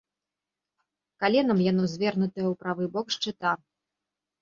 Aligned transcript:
Каленам 1.25 1.59
яно 1.71 1.83
звернутае 1.93 2.45
ў 2.49 2.53
правы 2.65 2.85
бок 2.99 3.07
шчыта. 3.21 3.51